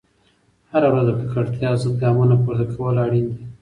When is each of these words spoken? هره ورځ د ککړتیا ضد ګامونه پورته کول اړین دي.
هره 0.71 0.87
ورځ 0.91 1.05
د 1.07 1.11
ککړتیا 1.19 1.71
ضد 1.81 1.93
ګامونه 2.01 2.35
پورته 2.43 2.65
کول 2.73 2.95
اړین 3.05 3.25
دي. 3.33 3.43